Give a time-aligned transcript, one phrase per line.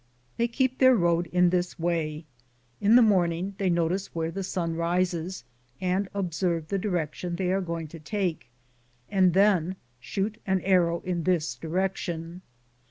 [0.37, 2.25] They keep their road in this way:
[2.79, 5.31] In the morning they sit, Google THE JOURNEY OP COBONADO notice where the sun risen
[5.79, 8.49] and observe the direction they are going to take,
[9.11, 12.41] and then shoot an arrow in this direction.